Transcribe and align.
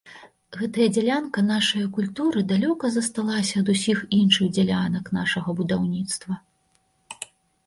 Гэтая 0.59 0.85
дзялянка 0.95 1.43
нашае 1.49 1.81
культуры 1.97 2.43
далёка 2.53 2.91
засталася 2.95 3.55
ад 3.63 3.67
усіх 3.75 4.01
іншых 4.21 4.51
дзялянак 4.57 5.05
нашага 5.19 5.49
будаўніцтва. 5.61 6.33